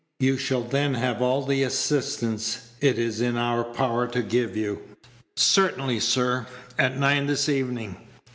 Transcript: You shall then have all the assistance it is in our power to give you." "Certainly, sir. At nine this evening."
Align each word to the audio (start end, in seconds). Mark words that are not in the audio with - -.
You 0.19 0.35
shall 0.35 0.63
then 0.63 0.95
have 0.95 1.21
all 1.21 1.45
the 1.45 1.61
assistance 1.61 2.71
it 2.81 2.97
is 2.97 3.21
in 3.21 3.37
our 3.37 3.63
power 3.63 4.07
to 4.07 4.23
give 4.23 4.57
you." 4.57 4.79
"Certainly, 5.37 5.99
sir. 5.99 6.47
At 6.79 6.97
nine 6.99 7.27
this 7.27 7.47
evening." 7.47 7.97